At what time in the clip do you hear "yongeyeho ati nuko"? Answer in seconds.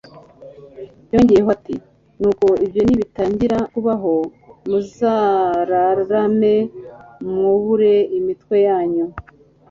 1.13-2.45